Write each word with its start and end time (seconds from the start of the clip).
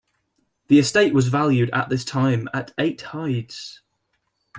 The 0.65 0.79
estate 0.79 1.13
was 1.13 1.27
valued 1.27 1.69
at 1.73 1.89
this 1.89 2.03
time 2.03 2.49
at 2.55 2.73
eight 2.79 2.99
hides. 3.01 3.83